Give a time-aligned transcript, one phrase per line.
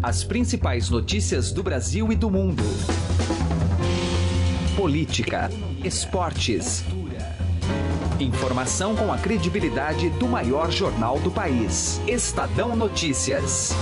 [0.00, 2.62] As principais notícias do Brasil e do mundo.
[4.76, 5.50] Política,
[5.84, 6.84] esportes.
[8.20, 12.00] Informação com a credibilidade do maior jornal do país.
[12.06, 13.72] Estadão Notícias.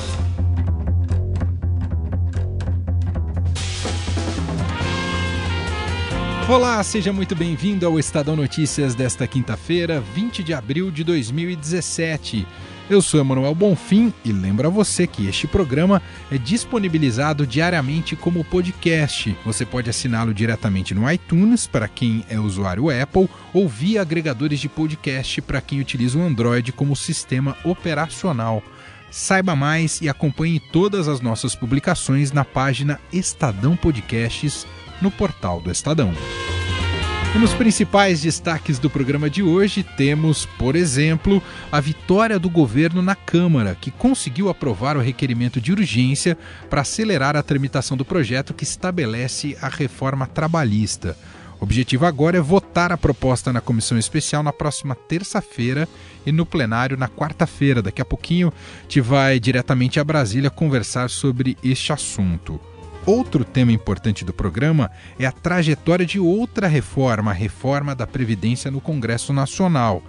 [6.48, 12.46] Olá, seja muito bem-vindo ao Estadão Notícias desta quinta-feira, 20 de abril de 2017.
[12.88, 16.00] Eu sou Emanuel Bonfim e lembro a você que este programa
[16.30, 19.36] é disponibilizado diariamente como podcast.
[19.44, 24.68] Você pode assiná-lo diretamente no iTunes para quem é usuário Apple ou via agregadores de
[24.68, 28.62] podcast para quem utiliza o Android como sistema operacional.
[29.10, 34.64] Saiba mais e acompanhe todas as nossas publicações na página Estadão Podcasts
[35.02, 36.12] no portal do Estadão.
[37.34, 43.02] E nos principais destaques do programa de hoje temos, por exemplo, a vitória do governo
[43.02, 46.36] na Câmara, que conseguiu aprovar o requerimento de urgência
[46.70, 51.16] para acelerar a tramitação do projeto que estabelece a reforma trabalhista.
[51.60, 55.88] O objetivo agora é votar a proposta na comissão especial na próxima terça-feira
[56.24, 57.82] e no plenário na quarta-feira.
[57.82, 58.52] Daqui a pouquinho,
[58.88, 62.60] te vai diretamente a Brasília conversar sobre este assunto.
[63.06, 68.68] Outro tema importante do programa é a trajetória de outra reforma, a reforma da Previdência
[68.68, 70.02] no Congresso Nacional.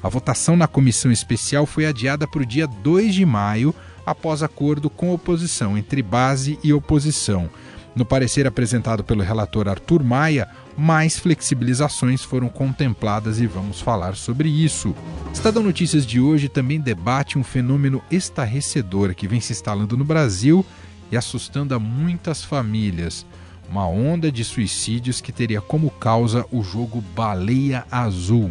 [0.00, 3.74] A votação na comissão especial foi adiada para o dia 2 de maio,
[4.06, 7.50] após acordo com oposição entre base e oposição.
[7.96, 10.46] No parecer apresentado pelo relator Arthur Maia,
[10.78, 14.94] mais flexibilizações foram contempladas e vamos falar sobre isso.
[15.32, 20.64] Estadão Notícias de hoje também debate um fenômeno estarrecedor que vem se instalando no Brasil
[21.10, 23.26] e assustando a muitas famílias.
[23.68, 28.48] Uma onda de suicídios que teria como causa o jogo Baleia Azul.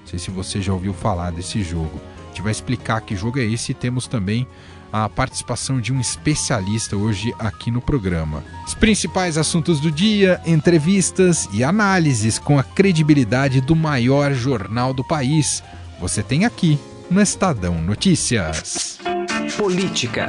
[0.00, 2.00] Não sei se você já ouviu falar desse jogo.
[2.24, 4.46] A gente vai explicar que jogo é esse e temos também
[4.92, 8.42] a participação de um especialista hoje aqui no programa.
[8.66, 15.04] Os principais assuntos do dia, entrevistas e análises com a credibilidade do maior jornal do
[15.04, 15.62] país.
[16.00, 16.78] Você tem aqui
[17.10, 18.98] no Estadão Notícias.
[19.56, 20.26] Política.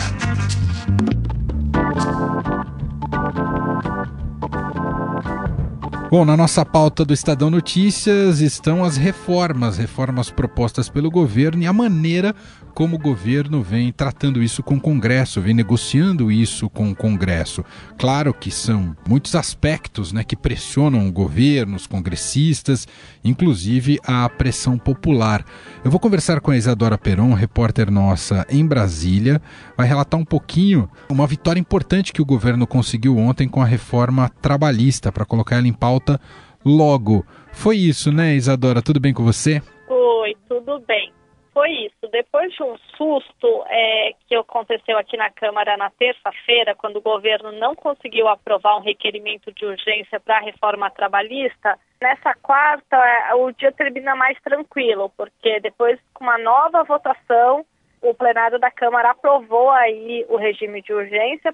[6.09, 11.68] Bom, na nossa pauta do Estadão Notícias estão as reformas, reformas propostas pelo governo e
[11.68, 12.34] a maneira
[12.79, 17.62] como o governo vem tratando isso com o Congresso, vem negociando isso com o Congresso.
[17.97, 22.88] Claro que são muitos aspectos né, que pressionam o governo, os congressistas,
[23.22, 25.44] inclusive a pressão popular.
[25.84, 29.41] Eu vou conversar com a Isadora Peron, repórter nossa em Brasília,
[29.75, 34.29] vai relatar um pouquinho uma vitória importante que o governo conseguiu ontem com a reforma
[34.41, 36.17] trabalhista, para colocar ela em pauta
[36.63, 37.25] logo.
[37.51, 38.81] Foi isso, né, Isadora?
[38.81, 39.61] Tudo bem com você?
[39.90, 41.19] Oi, tudo bem
[41.59, 42.09] foi isso.
[42.09, 47.52] Depois de um susto é, que aconteceu aqui na Câmara na terça-feira, quando o governo
[47.52, 53.52] não conseguiu aprovar um requerimento de urgência para a reforma trabalhista, nessa quarta é, o
[53.52, 57.66] dia termina mais tranquilo, porque depois, com uma nova votação,
[58.02, 61.53] o plenário da Câmara aprovou aí o regime de urgência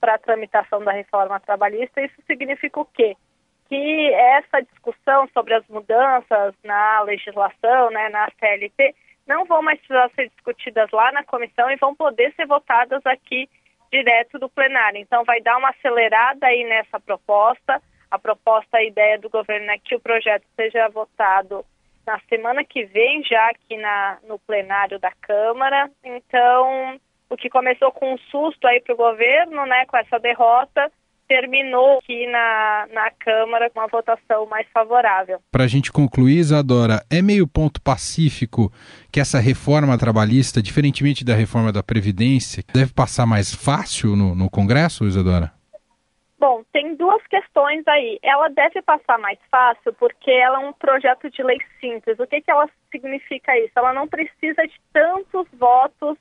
[0.00, 2.00] para a tramitação da reforma trabalhista.
[2.00, 3.16] Isso significa o quê?
[3.68, 10.10] Que essa discussão sobre as mudanças na legislação, né, na CLT, não vão mais precisar
[10.14, 13.48] ser discutidas lá na comissão e vão poder ser votadas aqui
[13.90, 14.98] direto do plenário.
[14.98, 17.80] Então, vai dar uma acelerada aí nessa proposta.
[18.10, 21.64] A proposta, a ideia do governo é que o projeto seja votado
[22.06, 25.90] na semana que vem, já aqui na, no plenário da Câmara.
[26.02, 30.90] Então, o que começou com um susto aí para o governo, né, com essa derrota,
[31.26, 35.40] terminou aqui na, na Câmara com uma votação mais favorável.
[35.50, 38.70] Para a gente concluir, Isadora, é meio ponto pacífico
[39.14, 44.50] que essa reforma trabalhista, diferentemente da reforma da Previdência, deve passar mais fácil no, no
[44.50, 45.52] Congresso, Isadora?
[46.36, 48.18] Bom, tem duas questões aí.
[48.24, 52.18] Ela deve passar mais fácil porque ela é um projeto de lei simples.
[52.18, 53.70] O que, que ela significa isso?
[53.76, 56.18] Ela não precisa de tantos votos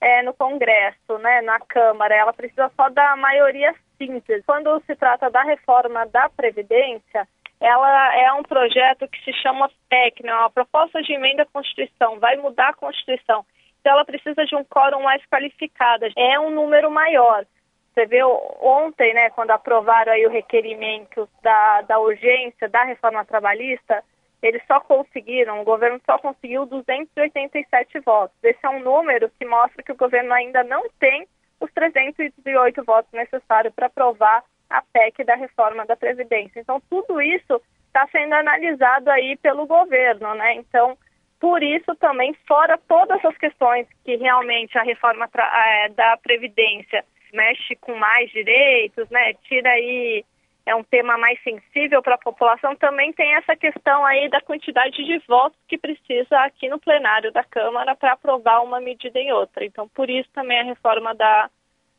[0.00, 2.14] é, no Congresso, né, na Câmara.
[2.14, 4.44] Ela precisa só da maioria simples.
[4.46, 7.26] Quando se trata da reforma da Previdência,
[7.60, 12.18] ela é um projeto que se chama PEC, né, uma proposta de emenda à Constituição,
[12.18, 13.44] vai mudar a Constituição.
[13.80, 17.46] Então ela precisa de um quórum mais qualificado, é um número maior.
[17.94, 18.28] Você viu
[18.60, 24.02] ontem, né, quando aprovaram aí o requerimento da, da urgência da reforma trabalhista,
[24.42, 28.36] eles só conseguiram, o governo só conseguiu 287 votos.
[28.42, 31.26] Esse é um número que mostra que o governo ainda não tem
[31.58, 36.60] os 308 votos necessários para aprovar a PEC da reforma da Previdência.
[36.60, 40.54] Então, tudo isso está sendo analisado aí pelo governo, né?
[40.54, 40.96] Então,
[41.40, 47.76] por isso também, fora todas as questões que realmente a reforma é, da Previdência mexe
[47.76, 49.34] com mais direitos, né?
[49.44, 50.24] Tira aí
[50.66, 54.96] é um tema mais sensível para a população, também tem essa questão aí da quantidade
[54.96, 59.64] de votos que precisa aqui no plenário da Câmara para aprovar uma medida em outra.
[59.64, 61.48] Então, por isso também a reforma da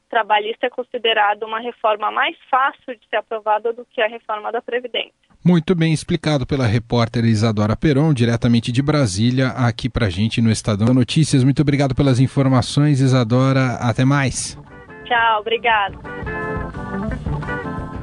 [0.09, 4.62] trabalhista é considerada uma reforma mais fácil de ser aprovada do que a reforma da
[4.62, 5.13] Previdência.
[5.45, 10.94] Muito bem explicado pela repórter Isadora Peron, diretamente de Brasília, aqui para gente no Estadão
[10.94, 11.44] Notícias.
[11.44, 13.77] Muito obrigado pelas informações, Isadora.
[13.80, 14.57] Até mais.
[15.06, 15.98] Tchau, obrigado.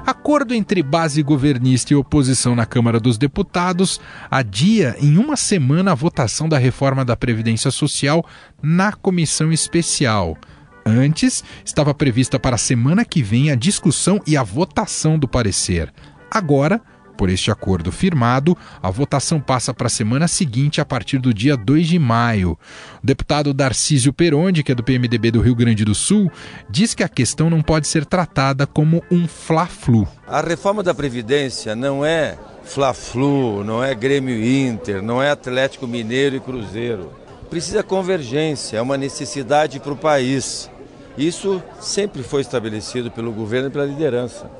[0.06, 3.98] Acordo entre base governista e oposição na Câmara dos Deputados
[4.30, 8.24] adia em uma semana a votação da reforma da Previdência Social
[8.62, 10.36] na comissão especial.
[10.84, 15.92] Antes, estava prevista para a semana que vem a discussão e a votação do parecer.
[16.30, 16.80] Agora,
[17.16, 21.56] por este acordo firmado, a votação passa para a semana seguinte, a partir do dia
[21.56, 22.58] 2 de maio.
[23.02, 26.30] O deputado Darcísio Peronde, que é do PMDB do Rio Grande do Sul,
[26.68, 30.06] diz que a questão não pode ser tratada como um fla-flu.
[30.26, 36.36] A reforma da Previdência não é fla-flu, não é Grêmio Inter, não é Atlético Mineiro
[36.36, 37.12] e Cruzeiro.
[37.48, 40.68] Precisa convergência, é uma necessidade para o país.
[41.16, 44.50] Isso sempre foi estabelecido pelo governo e pela liderança.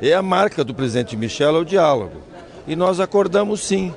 [0.00, 2.20] E a marca do presidente Michel é o diálogo.
[2.66, 3.92] E nós acordamos sim.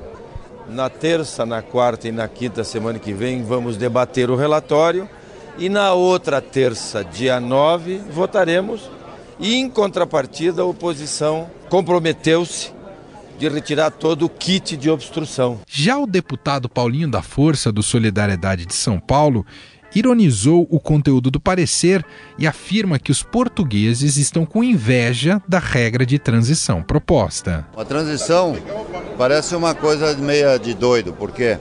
[0.67, 5.09] Na terça, na quarta e na quinta semana que vem vamos debater o relatório.
[5.57, 8.89] E na outra terça, dia 9, votaremos.
[9.39, 12.71] E em contrapartida, a oposição comprometeu-se
[13.37, 15.61] de retirar todo o kit de obstrução.
[15.65, 19.45] Já o deputado Paulinho da Força do Solidariedade de São Paulo
[19.95, 22.05] ironizou o conteúdo do parecer
[22.37, 27.65] e afirma que os portugueses estão com inveja da regra de transição proposta.
[27.75, 28.55] A transição
[29.17, 31.57] parece uma coisa meia de doido, porque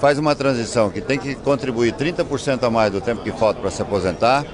[0.00, 3.70] faz uma transição que tem que contribuir 30% a mais do tempo que falta para
[3.70, 4.44] se aposentar.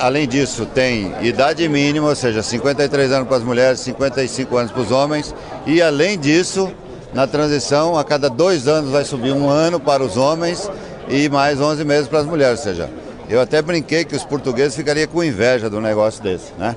[0.00, 4.80] Além disso, tem idade mínima, ou seja, 53 anos para as mulheres, 55 anos para
[4.80, 5.34] os homens.
[5.66, 6.72] E além disso,
[7.12, 10.70] na transição, a cada dois anos vai subir um ano para os homens
[11.10, 12.90] e mais 11 meses para as mulheres, ou seja,
[13.28, 16.74] eu até brinquei que os portugueses ficariam com inveja do negócio desse, né?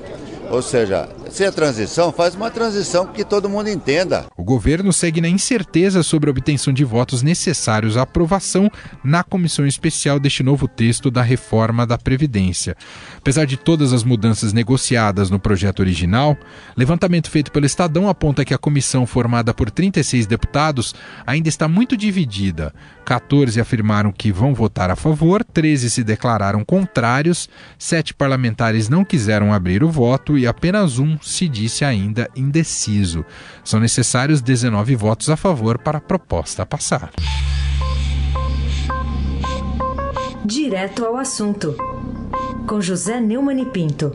[0.50, 4.26] Ou seja, se é transição, faz uma transição que todo mundo entenda.
[4.36, 8.70] O governo segue na incerteza sobre a obtenção de votos necessários à aprovação
[9.02, 12.76] na comissão especial deste novo texto da reforma da Previdência.
[13.16, 16.36] Apesar de todas as mudanças negociadas no projeto original,
[16.76, 20.94] levantamento feito pelo Estadão aponta que a comissão, formada por 36 deputados,
[21.26, 22.74] ainda está muito dividida.
[23.04, 27.48] 14 afirmaram que vão votar a favor, 13 se declararam contrários,
[27.78, 33.24] sete parlamentares não quiseram abrir o voto e apenas um se disse ainda indeciso.
[33.64, 37.10] São necessários 19 votos a favor para a proposta passar.
[40.44, 41.76] Direto ao assunto,
[42.66, 44.12] com José Neumann e Pinto.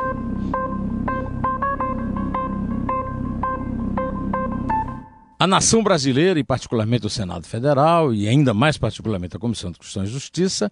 [5.40, 9.78] A nação brasileira, e particularmente o Senado Federal, e ainda mais particularmente a Comissão de
[9.78, 10.72] Constituição e Justiça,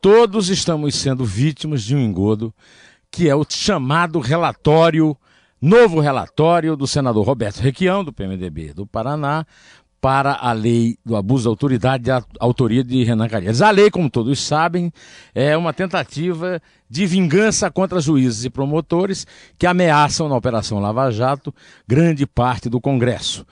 [0.00, 2.52] todos estamos sendo vítimas de um engodo
[3.12, 5.16] que é o chamado relatório
[5.62, 9.46] Novo relatório do senador Roberto Requião, do PMDB do Paraná,
[10.00, 12.10] para a lei do abuso de autoridade de
[12.40, 13.62] autoria de Renan Calheiros.
[13.62, 14.92] A lei, como todos sabem,
[15.32, 16.60] é uma tentativa
[16.90, 19.24] de vingança contra juízes e promotores
[19.56, 21.54] que ameaçam na Operação Lava Jato
[21.86, 23.46] grande parte do Congresso.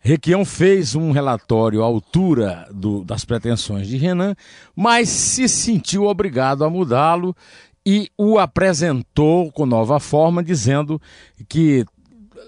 [0.00, 4.34] Requião fez um relatório à altura do, das pretensões de Renan,
[4.74, 7.36] mas se sentiu obrigado a mudá-lo
[7.84, 11.00] e o apresentou com nova forma, dizendo
[11.48, 11.84] que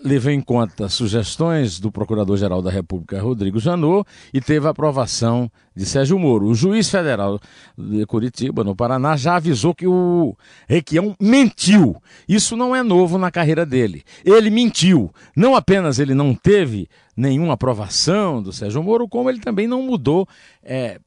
[0.05, 5.87] levou em conta sugestões do Procurador-Geral da República, Rodrigo Janot, e teve a aprovação de
[5.87, 6.47] Sérgio Moro.
[6.47, 7.41] O juiz federal
[7.76, 10.37] de Curitiba, no Paraná, já avisou que o
[10.69, 11.97] Requião mentiu.
[12.29, 14.03] Isso não é novo na carreira dele.
[14.25, 15.11] Ele mentiu.
[15.35, 16.87] Não apenas ele não teve
[17.17, 20.29] nenhuma aprovação do Sérgio Moro, como ele também não mudou
[20.62, 21.00] é,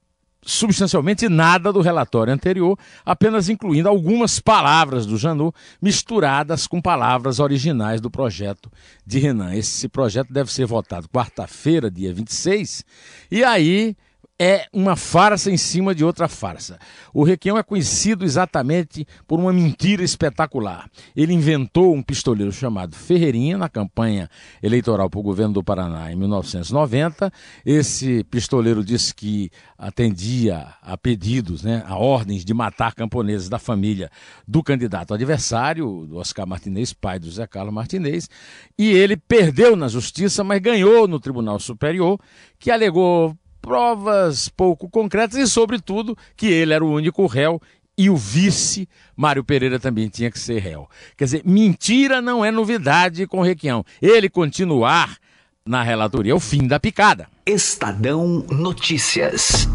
[0.47, 7.99] substancialmente nada do relatório anterior, apenas incluindo algumas palavras do Janot misturadas com palavras originais
[7.99, 8.71] do projeto
[9.05, 9.53] de Renan.
[9.53, 12.85] Esse projeto deve ser votado quarta-feira, dia 26,
[13.29, 13.95] e aí
[14.39, 16.77] é uma farsa em cima de outra farsa.
[17.13, 20.89] O Requião é conhecido exatamente por uma mentira espetacular.
[21.15, 24.29] Ele inventou um pistoleiro chamado Ferreirinha na campanha
[24.61, 27.31] eleitoral para o governo do Paraná em 1990.
[27.65, 34.09] Esse pistoleiro disse que atendia a pedidos, né, a ordens de matar camponeses da família
[34.47, 38.29] do candidato adversário, do Oscar Martinez, pai do José Carlos Martinez,
[38.77, 42.19] e ele perdeu na justiça, mas ganhou no Tribunal Superior,
[42.59, 43.35] que alegou
[43.67, 47.61] provas pouco concretas e, sobretudo, que ele era o único réu
[47.97, 50.87] e o vice, Mário Pereira, também tinha que ser réu.
[51.17, 53.83] Quer dizer, mentira não é novidade com Requião.
[54.01, 55.17] Ele continuar
[55.65, 57.27] na relatoria é o fim da picada.
[57.45, 59.67] Estadão Notícias.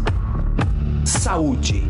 [1.05, 1.83] Saúde.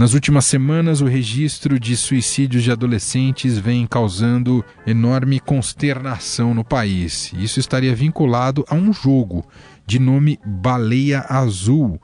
[0.00, 7.30] Nas últimas semanas, o registro de suicídios de adolescentes vem causando enorme consternação no país.
[7.34, 9.46] Isso estaria vinculado a um jogo
[9.90, 12.00] de nome Baleia Azul.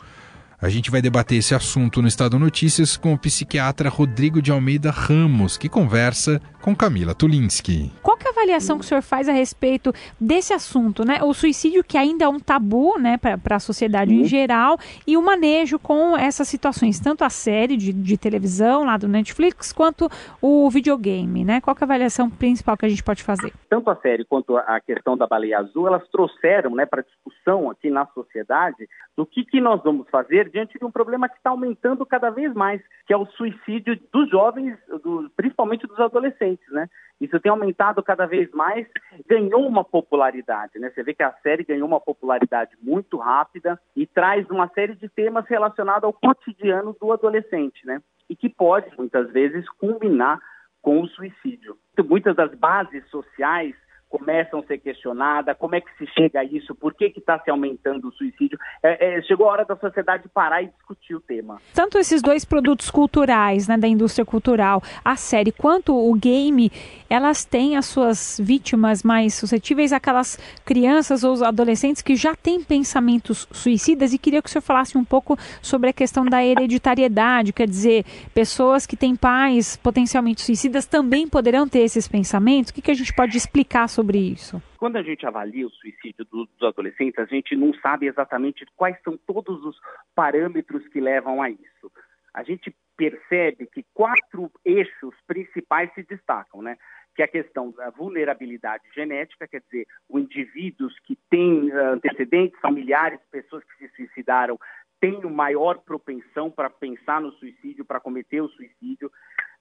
[0.60, 4.90] A gente vai debater esse assunto no Estado Notícias com o psiquiatra Rodrigo de Almeida
[4.90, 7.92] Ramos, que conversa com Camila Tulinski.
[8.02, 11.22] Qual é a avaliação que o senhor faz a respeito desse assunto, né?
[11.22, 15.22] O suicídio que ainda é um tabu, né, para a sociedade em geral, e o
[15.22, 20.10] manejo com essas situações, tanto a série de, de televisão lá do Netflix, quanto
[20.42, 21.60] o videogame, né?
[21.60, 23.52] Qual é a avaliação principal que a gente pode fazer?
[23.70, 27.90] Tanto a série quanto a questão da baleia azul, elas trouxeram, né, para discussão aqui
[27.90, 32.04] na sociedade do que, que nós vamos fazer diante de um problema que está aumentando
[32.04, 36.88] cada vez mais, que é o suicídio dos jovens, do, principalmente dos adolescentes, né?
[37.20, 38.86] Isso tem aumentado cada vez mais,
[39.26, 40.90] ganhou uma popularidade, né?
[40.90, 45.08] Você vê que a série ganhou uma popularidade muito rápida e traz uma série de
[45.08, 48.02] temas relacionados ao cotidiano do adolescente, né?
[48.28, 50.40] E que pode, muitas vezes, combinar
[50.82, 51.76] com o suicídio.
[52.04, 53.74] Muitas das bases sociais
[54.18, 57.50] começam a ser questionadas, como é que se chega a isso, por que está se
[57.50, 58.58] aumentando o suicídio.
[58.82, 61.60] É, é, chegou a hora da sociedade parar e discutir o tema.
[61.74, 66.70] Tanto esses dois produtos culturais, né, da indústria cultural, a série, quanto o game,
[67.10, 73.46] elas têm as suas vítimas mais suscetíveis, aquelas crianças ou adolescentes que já têm pensamentos
[73.52, 77.68] suicidas, e queria que o senhor falasse um pouco sobre a questão da hereditariedade, quer
[77.68, 82.70] dizer, pessoas que têm pais potencialmente suicidas também poderão ter esses pensamentos.
[82.70, 84.62] O que, que a gente pode explicar sobre isso?
[84.78, 89.18] Quando a gente avalia o suicídio dos adolescentes, a gente não sabe exatamente quais são
[89.26, 89.76] todos os
[90.14, 91.90] parâmetros que levam a isso.
[92.32, 96.76] A gente percebe que quatro eixos principais se destacam, né?
[97.14, 102.60] Que é a questão da vulnerabilidade genética, quer dizer, os indivíduos que têm ah, antecedentes
[102.60, 104.58] familiares, pessoas que se suicidaram,
[105.00, 109.10] têm maior propensão para pensar no suicídio, para cometer o suicídio.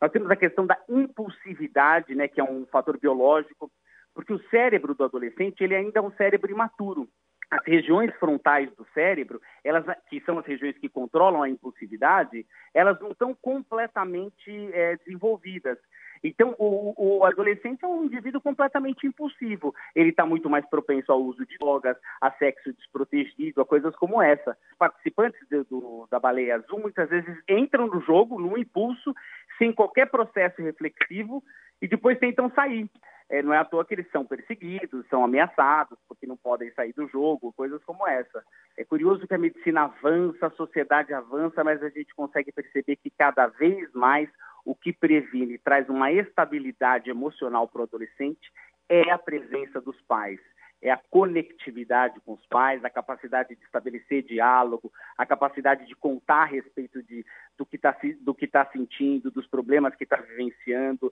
[0.01, 3.71] Nós temos a questão da impulsividade, né, que é um fator biológico
[4.15, 7.07] porque o cérebro do adolescente ele ainda é um cérebro imaturo.
[7.51, 12.43] As regiões frontais do cérebro, elas, que são as regiões que controlam a impulsividade,
[12.73, 15.77] elas não estão completamente é, desenvolvidas.
[16.23, 19.75] Então, o, o, adolescente é um indivíduo completamente impulsivo.
[19.95, 24.19] Ele está muito mais propenso ao uso de drogas, a sexo desprotegido, a coisas como
[24.19, 24.57] essa.
[24.71, 29.13] Os participantes do, do, da baleia azul muitas vezes entram no jogo, num impulso,
[29.57, 31.43] sem qualquer processo reflexivo,
[31.81, 32.89] e depois tentam sair.
[33.27, 36.93] É, não é à toa que eles são perseguidos, são ameaçados, porque não podem sair
[36.93, 38.43] do jogo, coisas como essa.
[38.77, 43.09] É curioso que a medicina avança, a sociedade avança, mas a gente consegue perceber que
[43.09, 44.29] cada vez mais
[44.63, 48.51] o que previne traz uma estabilidade emocional para o adolescente
[48.87, 50.39] é a presença dos pais
[50.85, 56.43] é a conectividade com os pais, a capacidade de estabelecer diálogo, a capacidade de contar
[56.43, 57.25] a respeito de,
[57.57, 61.11] do que está tá sentindo, dos problemas que está vivenciando,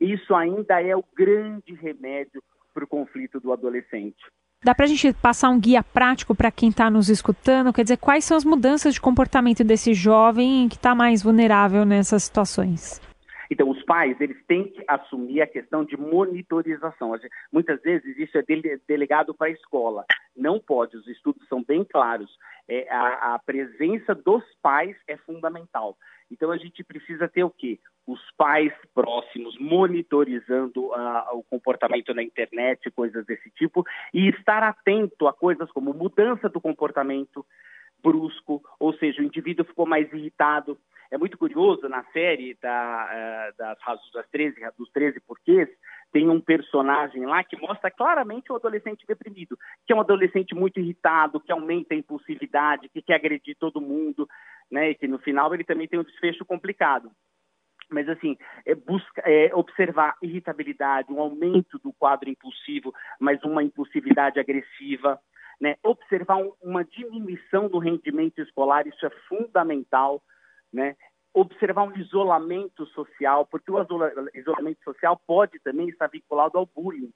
[0.00, 2.42] isso ainda é o grande remédio
[2.74, 4.26] para o conflito do adolescente.
[4.64, 7.72] Dá para a gente passar um guia prático para quem está nos escutando?
[7.72, 12.24] Quer dizer, quais são as mudanças de comportamento desse jovem que está mais vulnerável nessas
[12.24, 13.00] situações?
[13.52, 17.14] Então, os pais, eles têm que assumir a questão de monitorização.
[17.52, 18.42] Muitas vezes isso é
[18.88, 20.06] delegado para a escola.
[20.34, 22.34] Não pode, os estudos são bem claros.
[22.66, 25.98] É, a, a presença dos pais é fundamental.
[26.30, 27.78] Então, a gente precisa ter o quê?
[28.06, 35.28] Os pais próximos monitorizando uh, o comportamento na internet, coisas desse tipo, e estar atento
[35.28, 37.44] a coisas como mudança do comportamento
[38.02, 40.78] brusco, ou seja, o indivíduo ficou mais irritado,
[41.12, 43.78] é muito curioso, na série da, uh, das,
[44.14, 45.68] das 13, dos 13 porquês,
[46.10, 50.80] tem um personagem lá que mostra claramente o adolescente deprimido, que é um adolescente muito
[50.80, 54.26] irritado, que aumenta a impulsividade, que quer agredir todo mundo,
[54.70, 54.90] né?
[54.90, 57.10] E que no final ele também tem um desfecho complicado.
[57.90, 64.40] Mas assim, é, busca, é, observar irritabilidade, um aumento do quadro impulsivo, mas uma impulsividade
[64.40, 65.20] agressiva,
[65.60, 65.76] né?
[65.82, 70.22] Observar um, uma diminuição do rendimento escolar, isso é fundamental
[70.72, 70.96] né?
[71.34, 73.78] observar um isolamento social, porque o
[74.34, 77.10] isolamento social pode também estar vinculado ao bullying.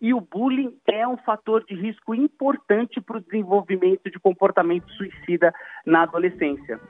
[0.00, 5.52] E o bullying é um fator de risco importante para o desenvolvimento de comportamento suicida
[5.84, 6.80] na adolescência.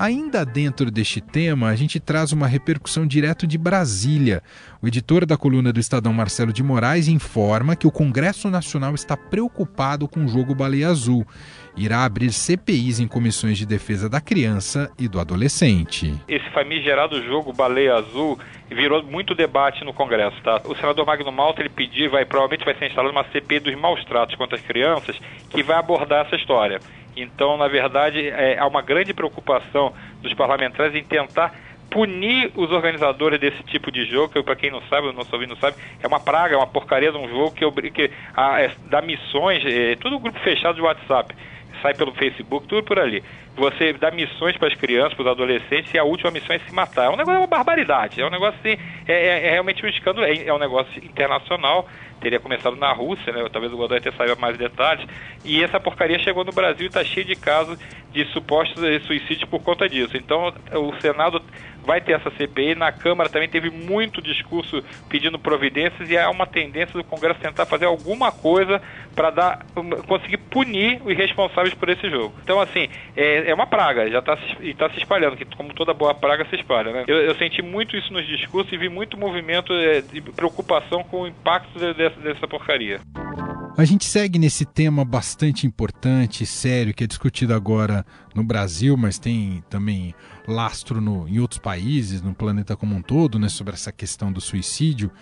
[0.00, 4.44] Ainda dentro deste tema, a gente traz uma repercussão direto de Brasília.
[4.80, 9.16] O editor da coluna do Estadão, Marcelo de Moraes, informa que o Congresso Nacional está
[9.16, 11.26] preocupado com o jogo Baleia Azul.
[11.76, 16.14] Irá abrir CPIs em comissões de defesa da criança e do adolescente.
[16.28, 18.38] Esse famigerado jogo Baleia Azul
[18.70, 20.62] virou muito debate no Congresso, tá?
[20.66, 24.04] O senador Magno Malta ele pediu, vai provavelmente vai ser instalada uma CPI dos maus
[24.04, 25.18] tratos contra as crianças
[25.50, 26.78] que vai abordar essa história.
[27.22, 31.54] Então, na verdade, é, há uma grande preocupação dos parlamentares em tentar
[31.90, 35.50] punir os organizadores desse tipo de jogo, que para quem não sabe, o nosso ouvinte
[35.50, 38.70] não sabe, é uma praga, é uma porcaria de um jogo que, que a, é,
[38.90, 41.34] dá missões, é, tudo grupo fechado de WhatsApp,
[41.80, 43.22] sai pelo Facebook, tudo por ali.
[43.56, 46.72] Você dá missões para as crianças, para os adolescentes, e a última missão é se
[46.72, 47.06] matar.
[47.06, 49.88] É um negócio, é uma barbaridade, é um negócio assim, é, é, é realmente um
[49.88, 51.88] escândalo, é, é um negócio internacional,
[52.20, 53.46] teria começado na Rússia, né?
[53.50, 55.06] talvez o Godoy tenha saído mais detalhes,
[55.44, 57.78] e essa porcaria chegou no Brasil e está cheio de casos
[58.12, 60.16] de supostos suicídios por conta disso.
[60.16, 61.42] Então, o Senado
[61.84, 66.46] vai ter essa CPI, na Câmara também teve muito discurso pedindo providências, e há uma
[66.46, 68.80] tendência do Congresso tentar fazer alguma coisa
[69.14, 69.66] para dar
[70.06, 72.34] conseguir punir os responsáveis por esse jogo.
[72.42, 76.14] Então, assim, é, é uma praga, já está tá se espalhando, que como toda boa
[76.14, 76.92] praga se espalha.
[76.92, 77.04] Né?
[77.06, 81.22] Eu, eu senti muito isso nos discursos e vi muito movimento é, de preocupação com
[81.22, 83.00] o impacto de, de, dessa porcaria.
[83.76, 89.18] A gente segue nesse tema bastante importante, sério, que é discutido agora no Brasil, mas
[89.18, 90.14] tem também
[90.48, 94.40] lastro no, em outros países, no planeta como um todo, né, sobre essa questão do
[94.40, 95.12] suicídio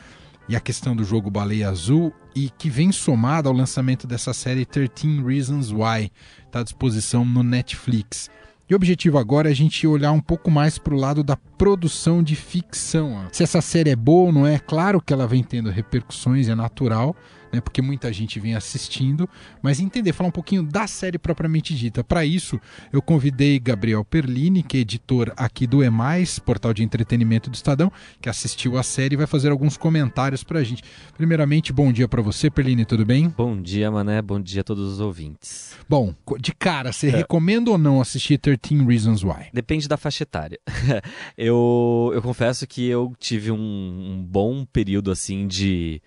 [0.49, 4.65] e a questão do jogo Baleia Azul, e que vem somado ao lançamento dessa série
[4.65, 6.11] 13 Reasons Why,
[6.47, 8.31] está à disposição no Netflix.
[8.69, 11.37] E o objetivo agora é a gente olhar um pouco mais para o lado da
[11.37, 13.25] produção de ficção.
[13.31, 16.55] Se essa série é boa ou não é, claro que ela vem tendo repercussões, é
[16.55, 17.15] natural,
[17.53, 19.29] né, porque muita gente vem assistindo,
[19.63, 22.03] mas entender, falar um pouquinho da série propriamente dita.
[22.03, 22.61] Para isso,
[22.93, 27.91] eu convidei Gabriel Perlini, que é editor aqui do EMAIS, portal de entretenimento do Estadão,
[28.21, 30.83] que assistiu a série e vai fazer alguns comentários para a gente.
[31.17, 33.29] Primeiramente, bom dia para você, Perlini, tudo bem?
[33.29, 35.75] Bom dia, Mané, bom dia a todos os ouvintes.
[35.89, 37.11] Bom, de cara, você é.
[37.11, 39.51] recomenda ou não assistir 13 Reasons Why?
[39.53, 40.59] Depende da faixa etária.
[41.37, 46.01] eu, eu confesso que eu tive um, um bom período assim de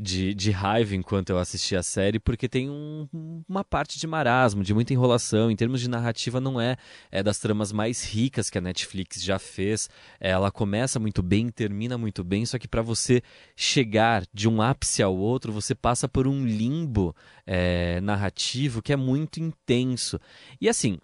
[0.00, 3.06] de, de raiva enquanto eu assisti a série, porque tem um,
[3.46, 5.50] uma parte de marasmo, de muita enrolação.
[5.50, 6.76] Em termos de narrativa, não é,
[7.10, 9.90] é das tramas mais ricas que a Netflix já fez.
[10.18, 13.22] Ela começa muito bem, termina muito bem, só que para você
[13.54, 17.14] chegar de um ápice ao outro, você passa por um limbo
[17.46, 20.18] é, narrativo que é muito intenso.
[20.58, 20.98] E assim,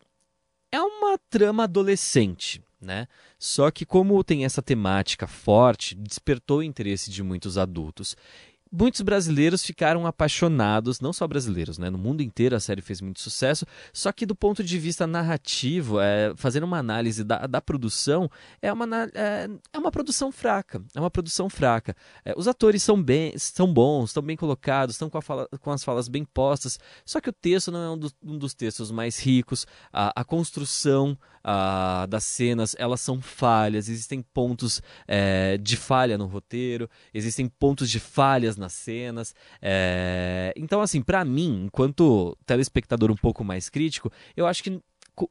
[0.72, 2.62] é uma trama adolescente.
[2.78, 3.08] Né?
[3.38, 8.14] Só que como tem essa temática forte, despertou o interesse de muitos adultos.
[8.78, 11.88] Muitos brasileiros ficaram apaixonados, não só brasileiros, né?
[11.88, 15.98] No mundo inteiro a série fez muito sucesso, só que do ponto de vista narrativo,
[15.98, 20.82] é, fazendo uma análise da, da produção, é uma, é, é, uma produção fraca.
[20.94, 21.96] É uma produção fraca.
[22.22, 25.82] É, os atores são, bem, são bons, estão bem colocados, estão com, fala, com, as
[25.82, 29.18] falas bem postas, só que o texto não é um, do, um dos textos mais
[29.18, 36.18] ricos, a, a construção a, das cenas, elas são falhas, existem pontos é, de falha
[36.18, 39.34] no roteiro, existem pontos de falhas nas cenas.
[39.62, 40.52] É...
[40.56, 44.80] Então, assim, para mim, enquanto telespectador um pouco mais crítico, eu acho que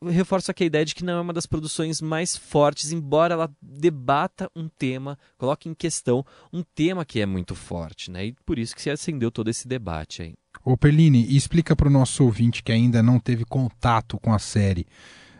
[0.10, 3.52] reforço aqui a ideia de que não é uma das produções mais fortes, embora ela
[3.62, 8.28] debata um tema, coloque em questão um tema que é muito forte, né?
[8.28, 10.34] E por isso que se acendeu todo esse debate aí.
[10.63, 14.88] Ô Perline, explica para o nosso ouvinte que ainda não teve contato com a série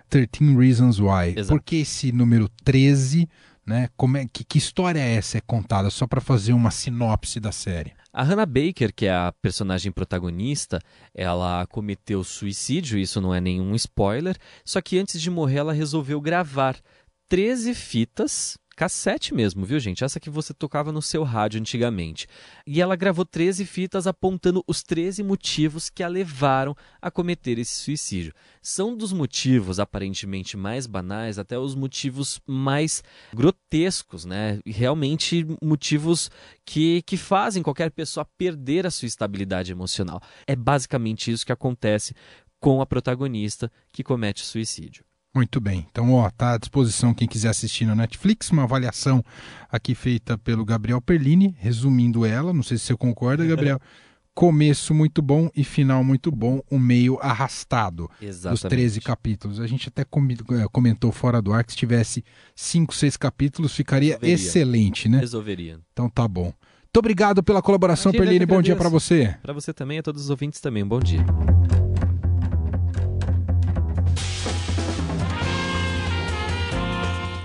[0.10, 1.34] 13 Reasons Why.
[1.36, 1.48] Exato.
[1.48, 3.28] Por que esse número 13
[3.66, 3.90] né?
[3.98, 5.90] Como é, que, que história é essa é contada?
[5.90, 7.94] Só para fazer uma sinopse da série.
[8.14, 10.80] A Hannah Baker, que é a personagem protagonista,
[11.14, 16.22] ela cometeu suicídio, isso não é nenhum spoiler, só que antes de morrer ela resolveu
[16.22, 16.78] gravar
[17.28, 20.04] 13 fitas cassete mesmo, viu, gente?
[20.04, 22.28] Essa que você tocava no seu rádio antigamente.
[22.68, 27.76] E ela gravou 13 fitas apontando os 13 motivos que a levaram a cometer esse
[27.76, 28.34] suicídio.
[28.62, 34.60] São dos motivos aparentemente mais banais até os motivos mais grotescos, né?
[34.66, 36.30] Realmente motivos
[36.66, 40.22] que, que fazem qualquer pessoa perder a sua estabilidade emocional.
[40.46, 42.14] É basicamente isso que acontece
[42.60, 45.06] com a protagonista que comete suicídio.
[45.36, 45.86] Muito bem.
[45.92, 49.22] Então, ó, tá à disposição quem quiser assistir na Netflix, uma avaliação
[49.70, 53.78] aqui feita pelo Gabriel Perlini, resumindo ela, não sei se você concorda, Gabriel.
[54.34, 58.62] Começo muito bom e final muito bom, o um meio arrastado Exatamente.
[58.62, 59.60] dos 13 capítulos.
[59.60, 64.14] A gente até eh, comentou fora do ar que se tivesse 5, 6 capítulos ficaria
[64.14, 64.36] Resolveria.
[64.36, 65.20] excelente, né?
[65.20, 65.80] Resolveria.
[65.94, 66.46] Então tá bom.
[66.46, 68.46] Muito obrigado pela colaboração, Perlini.
[68.46, 69.36] Bom dia para você.
[69.42, 70.86] Para você também e a todos os ouvintes também.
[70.86, 71.26] Bom dia.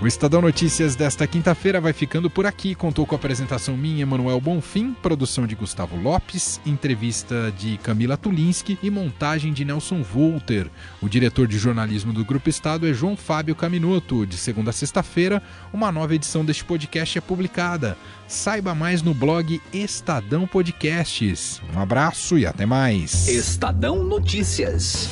[0.01, 2.75] O Estadão Notícias desta quinta-feira vai ficando por aqui.
[2.75, 8.79] Contou com a apresentação minha, Emanuel Bonfim, produção de Gustavo Lopes, entrevista de Camila Tulinski
[8.83, 10.71] e montagem de Nelson Volter.
[11.03, 14.25] O diretor de jornalismo do Grupo Estado é João Fábio Caminoto.
[14.25, 17.95] De segunda a sexta-feira, uma nova edição deste podcast é publicada.
[18.27, 21.61] Saiba mais no blog Estadão Podcasts.
[21.77, 23.29] Um abraço e até mais.
[23.29, 25.11] Estadão Notícias.